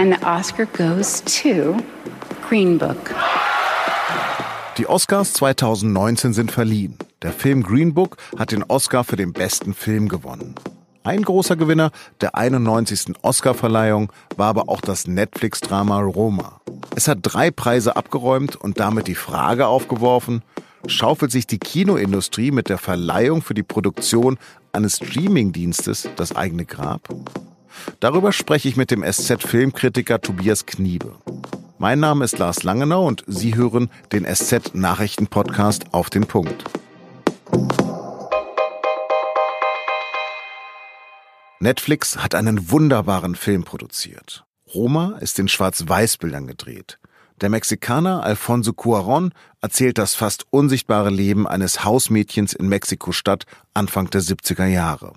[0.00, 1.76] And the Oscar goes to
[2.48, 3.14] Green Book.
[4.78, 6.96] Die Oscars 2019 sind verliehen.
[7.20, 10.54] Der Film Green Book hat den Oscar für den besten Film gewonnen.
[11.02, 11.90] Ein großer Gewinner
[12.22, 13.12] der 91.
[13.20, 16.62] Oscarverleihung war aber auch das Netflix-Drama Roma.
[16.96, 20.40] Es hat drei Preise abgeräumt und damit die Frage aufgeworfen,
[20.86, 24.38] schaufelt sich die Kinoindustrie mit der Verleihung für die Produktion
[24.72, 27.06] eines Streamingdienstes das eigene Grab?
[28.00, 31.14] Darüber spreche ich mit dem SZ-Filmkritiker Tobias Kniebe.
[31.78, 36.64] Mein Name ist Lars Langenau und Sie hören den SZ-Nachrichten-Podcast auf den Punkt.
[41.58, 44.44] Netflix hat einen wunderbaren Film produziert.
[44.74, 46.98] Roma ist in Schwarz-Weiß-Bildern gedreht.
[47.40, 54.20] Der Mexikaner Alfonso Cuaron erzählt das fast unsichtbare Leben eines Hausmädchens in Mexiko-Stadt Anfang der
[54.20, 55.14] 70er Jahre.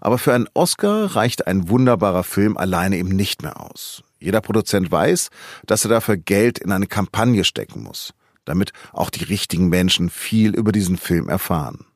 [0.00, 4.02] Aber für einen Oscar reicht ein wunderbarer Film alleine eben nicht mehr aus.
[4.18, 5.30] Jeder Produzent weiß,
[5.66, 10.54] dass er dafür Geld in eine Kampagne stecken muss, damit auch die richtigen Menschen viel
[10.54, 11.86] über diesen Film erfahren.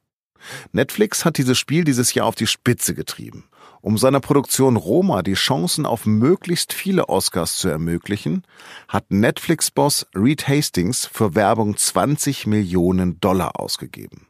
[0.72, 3.44] Netflix hat dieses Spiel dieses Jahr auf die Spitze getrieben.
[3.80, 8.44] Um seiner Produktion Roma die Chancen auf möglichst viele Oscars zu ermöglichen,
[8.86, 14.28] hat Netflix-Boss Reed Hastings für Werbung 20 Millionen Dollar ausgegeben.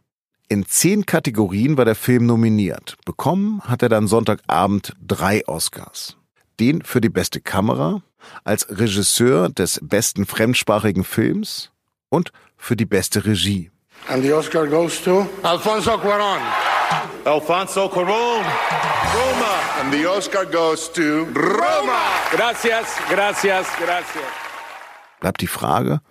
[0.53, 2.99] In zehn Kategorien war der Film nominiert.
[3.07, 6.19] Bekommen hat er dann Sonntagabend drei Oscars.
[6.61, 8.03] Den für die beste Kamera,
[8.45, 11.71] als Regisseur des besten fremdsprachigen Films
[12.11, 13.71] und für die beste Regie.
[14.09, 16.43] And the Oscar goes to Alfonso Cuarón.
[17.25, 18.45] Alfonso Cuarón.
[18.45, 19.55] Roma.
[19.81, 22.03] And the Oscar goes to Roma.
[22.31, 24.25] Gracias, gracias, gracias.
[25.19, 26.03] Bleibt die Frage,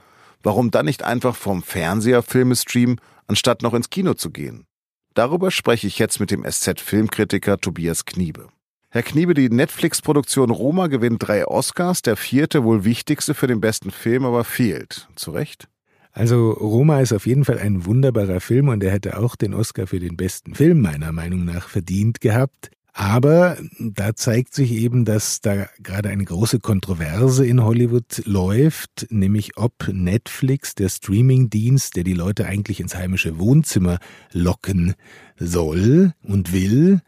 [0.44, 4.66] warum dann nicht einfach vom Fernseher Filme streamen, anstatt noch ins Kino zu gehen?
[5.14, 8.48] Darüber spreche ich jetzt mit dem SZ-Filmkritiker Tobias Kniebe.
[8.90, 13.92] Herr Kniebe, die Netflix-Produktion Roma gewinnt drei Oscars, der vierte, wohl wichtigste für den besten
[13.92, 15.08] Film, aber fehlt.
[15.16, 15.68] Zu Recht?
[16.12, 19.88] Also Roma ist auf jeden Fall ein wunderbarer Film und er hätte auch den Oscar
[19.88, 22.70] für den besten Film meiner Meinung nach verdient gehabt.
[22.94, 29.56] Aber da zeigt sich eben, dass da gerade eine große Kontroverse in Hollywood läuft, nämlich
[29.56, 33.98] ob Netflix, der Streamingdienst, der die Leute eigentlich ins heimische Wohnzimmer
[34.34, 34.96] locken
[35.38, 37.02] soll und will,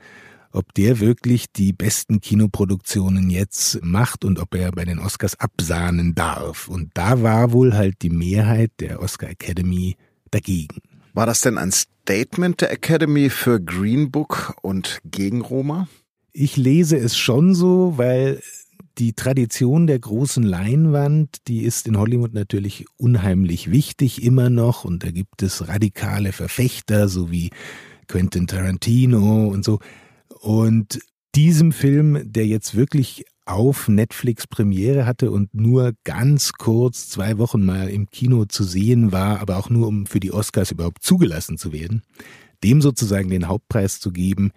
[0.53, 6.15] ob der wirklich die besten Kinoproduktionen jetzt macht und ob er bei den Oscars absahnen
[6.15, 6.69] darf.
[6.69, 9.97] Und da war wohl halt die Mehrheit der Oscar Academy
[10.31, 10.81] dagegen.
[11.15, 15.87] War das denn ein Statement der Academy für Green Book und gegen Roma?
[16.31, 18.41] Ich lese es schon so, weil
[18.97, 25.03] die Tradition der großen Leinwand, die ist in Hollywood natürlich unheimlich wichtig immer noch und
[25.03, 27.51] da gibt es radikale Verfechter, so wie
[28.07, 29.79] Quentin Tarantino und so.
[30.41, 30.99] Und
[31.35, 37.65] diesem Film, der jetzt wirklich auf Netflix Premiere hatte und nur ganz kurz zwei Wochen
[37.65, 41.57] mal im Kino zu sehen war, aber auch nur um für die Oscars überhaupt zugelassen
[41.57, 42.03] zu werden,
[42.63, 44.51] dem sozusagen den Hauptpreis zu geben,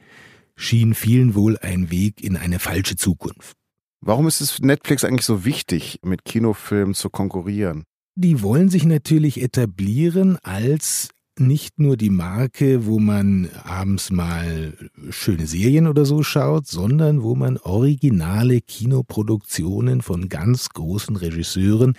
[0.56, 3.56] schien vielen wohl ein Weg in eine falsche Zukunft.
[4.00, 7.84] Warum ist es Netflix eigentlich so wichtig, mit Kinofilmen zu konkurrieren?
[8.14, 11.10] Die wollen sich natürlich etablieren als
[11.41, 14.72] nicht nur die Marke, wo man abends mal
[15.10, 21.94] schöne Serien oder so schaut, sondern wo man originale Kinoproduktionen von ganz großen Regisseuren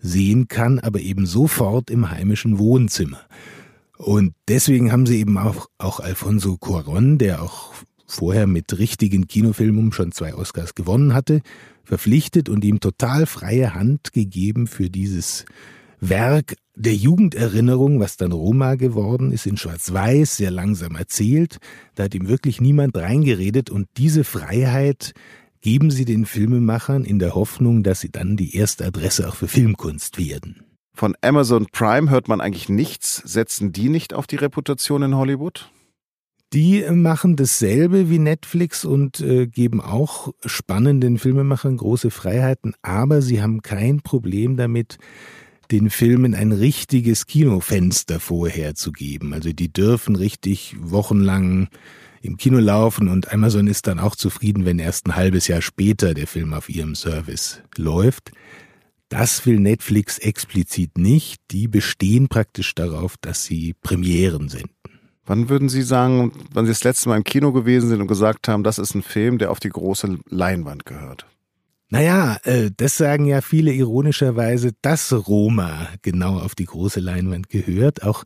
[0.00, 3.20] sehen kann, aber eben sofort im heimischen Wohnzimmer.
[3.96, 7.72] Und deswegen haben sie eben auch, auch Alfonso Cuaron, der auch
[8.06, 11.42] vorher mit richtigen Kinofilmen schon zwei Oscars gewonnen hatte,
[11.84, 15.44] verpflichtet und ihm total freie Hand gegeben für dieses
[16.00, 21.58] Werk der Jugenderinnerung, was dann Roma geworden ist, in Schwarz-Weiß, sehr langsam erzählt.
[21.94, 25.12] Da hat ihm wirklich niemand reingeredet und diese Freiheit
[25.60, 29.48] geben sie den Filmemachern in der Hoffnung, dass sie dann die erste Adresse auch für
[29.48, 30.62] Filmkunst werden.
[30.94, 33.16] Von Amazon Prime hört man eigentlich nichts.
[33.24, 35.70] Setzen die nicht auf die Reputation in Hollywood?
[36.54, 43.42] Die machen dasselbe wie Netflix und äh, geben auch spannenden Filmemachern große Freiheiten, aber sie
[43.42, 44.96] haben kein Problem damit,
[45.70, 49.32] den Filmen ein richtiges Kinofenster vorherzugeben.
[49.32, 51.68] Also die dürfen richtig wochenlang
[52.22, 56.14] im Kino laufen und Amazon ist dann auch zufrieden, wenn erst ein halbes Jahr später
[56.14, 58.32] der Film auf ihrem Service läuft.
[59.08, 61.40] Das will Netflix explizit nicht.
[61.50, 64.70] Die bestehen praktisch darauf, dass sie Premieren sind.
[65.24, 68.48] Wann würden Sie sagen, wann Sie das letzte Mal im Kino gewesen sind und gesagt
[68.48, 71.26] haben, das ist ein Film, der auf die große Leinwand gehört?
[71.90, 78.02] Naja, äh, das sagen ja viele ironischerweise, dass Roma genau auf die große Leinwand gehört.
[78.02, 78.24] Auch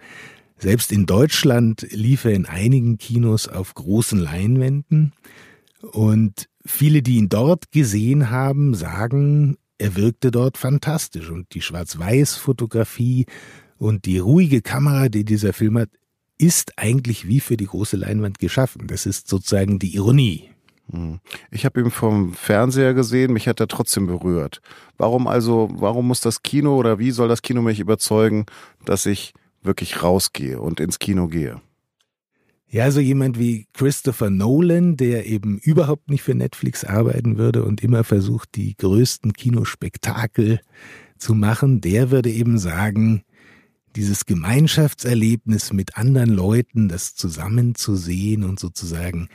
[0.59, 5.13] selbst in Deutschland lief er in einigen Kinos auf großen Leinwänden.
[5.81, 13.27] Und viele, die ihn dort gesehen haben, sagen, er wirkte dort fantastisch und die Schwarz-Weiß-Fotografie
[13.77, 15.91] und die ruhige Kamera, die dieser Film hat,
[16.39, 18.87] ist eigentlich wie für die große Leinwand geschaffen.
[18.87, 20.52] Das ist sozusagen die Ironie.
[20.93, 21.21] Hm.
[21.51, 24.61] Ich habe ihn vom Fernseher gesehen, mich hat er trotzdem berührt.
[24.99, 28.47] Warum also, warum muss das Kino oder wie soll das Kino mich überzeugen,
[28.85, 31.61] dass ich wirklich rausgehe und ins Kino gehe?
[32.69, 37.83] Ja, so jemand wie Christopher Nolan, der eben überhaupt nicht für Netflix arbeiten würde und
[37.83, 40.61] immer versucht, die größten Kinospektakel
[41.19, 43.25] zu machen, der würde eben sagen,
[43.95, 49.29] dieses Gemeinschaftserlebnis mit anderen Leuten, das zusammenzusehen und sozusagen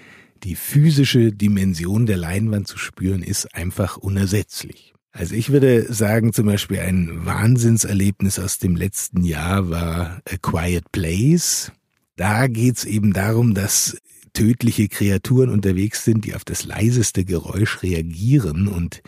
[0.44, 4.94] die physische Dimension der Leinwand zu spüren, ist einfach unersetzlich.
[5.12, 10.92] Also ich würde sagen, zum Beispiel ein Wahnsinnserlebnis aus dem letzten Jahr war A Quiet
[10.92, 11.72] Place
[12.18, 13.98] da geht's eben darum, dass
[14.34, 19.01] tödliche Kreaturen unterwegs sind, die auf das leiseste Geräusch reagieren und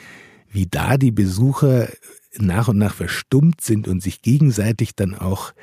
[0.50, 1.90] wie da die Besucher
[2.38, 5.54] nach und nach verstummt sind und sich gegenseitig dann auch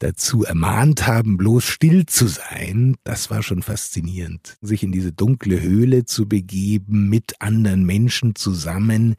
[0.00, 4.56] dazu ermahnt haben, bloß still zu sein, das war schon faszinierend.
[4.60, 9.14] Sich in diese dunkle Höhle zu begeben, mit anderen Menschen zusammen,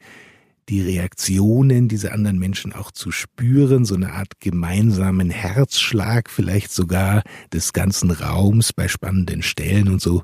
[0.68, 7.22] die Reaktionen dieser anderen Menschen auch zu spüren, so eine Art gemeinsamen Herzschlag vielleicht sogar
[7.52, 10.22] des ganzen Raums bei spannenden Stellen und so.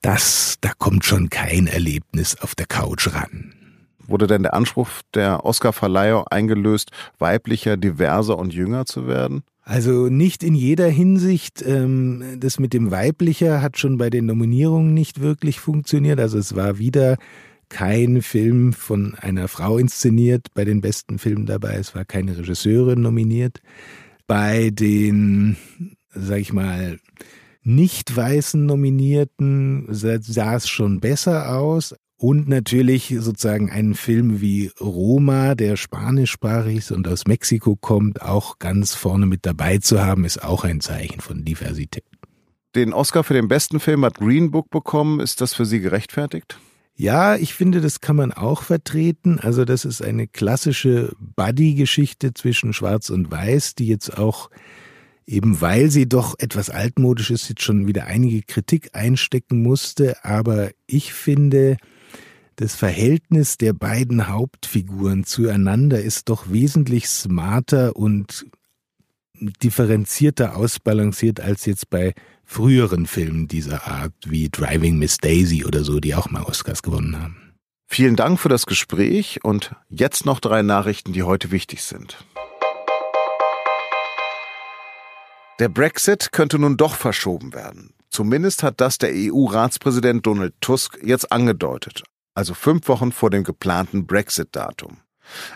[0.00, 3.54] Das, da kommt schon kein Erlebnis auf der Couch ran.
[4.06, 9.44] Wurde denn der Anspruch der Oscarverleihung eingelöst, weiblicher, diverser und jünger zu werden?
[9.62, 11.62] Also nicht in jeder Hinsicht.
[11.66, 16.18] Ähm, das mit dem weiblicher hat schon bei den Nominierungen nicht wirklich funktioniert.
[16.18, 17.16] Also es war wieder
[17.68, 21.74] kein Film von einer Frau inszeniert bei den besten Filmen dabei.
[21.74, 23.60] Es war keine Regisseurin nominiert.
[24.26, 25.56] Bei den,
[26.10, 26.98] sag ich mal,
[27.62, 31.94] nicht weißen Nominierten sah es schon besser aus.
[32.22, 38.60] Und natürlich sozusagen einen Film wie Roma, der spanischsprachig ist und aus Mexiko kommt, auch
[38.60, 42.04] ganz vorne mit dabei zu haben, ist auch ein Zeichen von Diversität.
[42.76, 45.18] Den Oscar für den besten Film hat Green Book bekommen.
[45.18, 46.60] Ist das für Sie gerechtfertigt?
[46.94, 49.40] Ja, ich finde, das kann man auch vertreten.
[49.40, 54.48] Also das ist eine klassische Buddy-Geschichte zwischen Schwarz und Weiß, die jetzt auch
[55.26, 60.24] eben weil sie doch etwas altmodisch ist, jetzt schon wieder einige Kritik einstecken musste.
[60.24, 61.78] Aber ich finde,
[62.56, 68.46] das Verhältnis der beiden Hauptfiguren zueinander ist doch wesentlich smarter und
[69.62, 72.14] differenzierter ausbalanciert als jetzt bei
[72.44, 77.20] früheren Filmen dieser Art wie Driving Miss Daisy oder so, die auch mal Oscars gewonnen
[77.20, 77.54] haben.
[77.86, 82.24] Vielen Dank für das Gespräch und jetzt noch drei Nachrichten, die heute wichtig sind.
[85.58, 87.92] Der Brexit könnte nun doch verschoben werden.
[88.10, 92.02] Zumindest hat das der EU-Ratspräsident Donald Tusk jetzt angedeutet,
[92.34, 94.98] also fünf Wochen vor dem geplanten Brexit-Datum.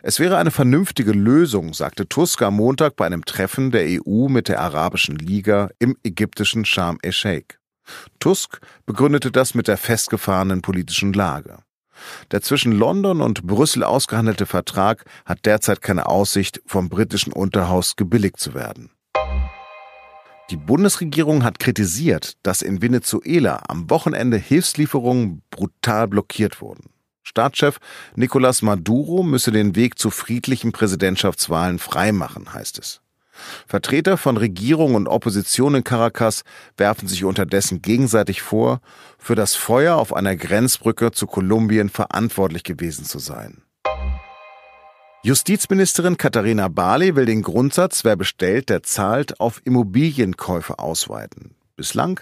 [0.02, 4.48] Es wäre eine vernünftige Lösung, sagte Tusk am Montag bei einem Treffen der EU mit
[4.48, 7.56] der Arabischen Liga im ägyptischen Sharm el-Sheikh.
[8.18, 11.58] Tusk begründete das mit der festgefahrenen politischen Lage.
[12.30, 18.38] Der zwischen London und Brüssel ausgehandelte Vertrag hat derzeit keine Aussicht, vom britischen Unterhaus gebilligt
[18.38, 18.90] zu werden.
[20.50, 26.90] Die Bundesregierung hat kritisiert, dass in Venezuela am Wochenende Hilfslieferungen brutal blockiert wurden.
[27.24, 27.78] Staatschef
[28.14, 33.00] Nicolás Maduro müsse den Weg zu friedlichen Präsidentschaftswahlen freimachen, heißt es.
[33.66, 36.44] Vertreter von Regierung und Opposition in Caracas
[36.76, 38.80] werfen sich unterdessen gegenseitig vor,
[39.18, 43.62] für das Feuer auf einer Grenzbrücke zu Kolumbien verantwortlich gewesen zu sein.
[45.26, 51.56] Justizministerin Katharina Barley will den Grundsatz, wer bestellt, der zahlt, auf Immobilienkäufe ausweiten.
[51.74, 52.20] Bislang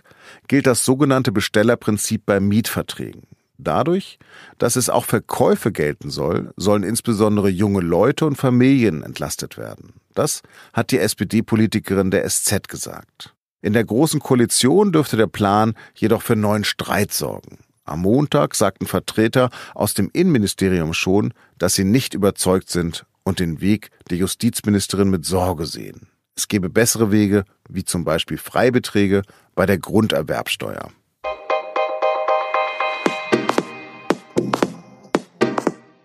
[0.49, 3.25] gilt das sogenannte Bestellerprinzip bei Mietverträgen.
[3.59, 4.19] Dadurch,
[4.57, 9.93] dass es auch für Käufe gelten soll, sollen insbesondere junge Leute und Familien entlastet werden.
[10.15, 10.41] Das
[10.73, 13.35] hat die SPD-Politikerin der SZ gesagt.
[13.61, 17.59] In der Großen Koalition dürfte der Plan jedoch für neuen Streit sorgen.
[17.85, 23.61] Am Montag sagten Vertreter aus dem Innenministerium schon, dass sie nicht überzeugt sind und den
[23.61, 26.09] Weg der Justizministerin mit Sorge sehen.
[26.35, 29.23] Es gebe bessere Wege, wie zum Beispiel Freibeträge
[29.55, 30.91] bei der Grunderwerbsteuer.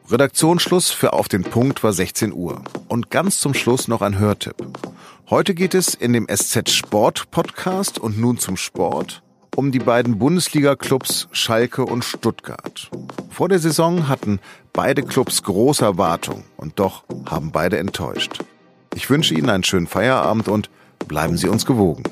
[0.09, 2.61] Redaktionsschluss für Auf den Punkt war 16 Uhr.
[2.87, 4.55] Und ganz zum Schluss noch ein Hörtipp.
[5.29, 9.23] Heute geht es in dem SZ Sport Podcast und nun zum Sport
[9.59, 12.89] um die beiden Bundesliga-Clubs Schalke und Stuttgart.
[13.29, 14.39] Vor der Saison hatten
[14.71, 18.39] beide Clubs große Erwartungen und doch haben beide enttäuscht.
[18.95, 20.69] Ich wünsche Ihnen einen schönen Feierabend und
[21.09, 22.03] bleiben Sie uns gewogen.